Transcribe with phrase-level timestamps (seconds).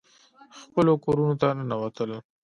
[0.63, 2.11] خپلو کورونو ته ننوتل.